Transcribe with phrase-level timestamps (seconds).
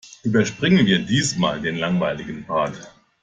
[0.23, 2.91] Überspringen wir diesmal den langweiligen Part.